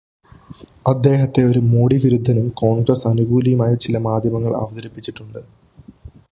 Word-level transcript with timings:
അദ്ദേഹത്തെ 0.87 1.43
ഒരു 1.43 1.59
മോഡി 1.59 1.95
വിരുദ്ധനും 1.95 2.49
കോൺഗ്രസ് 2.55 3.07
അനുകൂലിയുമായി 3.07 3.75
ചില 3.75 3.97
മാധ്യമങ്ങൾ 3.97 4.55
അവതരിപ്പിച്ചിട്ടുണ്ട്. 4.55 5.41